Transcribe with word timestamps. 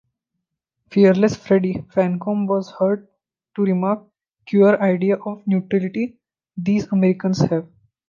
"Fearless 0.89 1.35
Freddie" 1.35 1.85
Farncomb-was 1.93 2.71
heard 2.79 3.07
to 3.55 3.61
remark: 3.61 4.01
"Queer 4.49 4.77
idea 4.81 5.17
of 5.17 5.45
'neutrality' 5.45 6.17
these 6.57 6.91
Americans 6.91 7.41
have! 7.41 7.67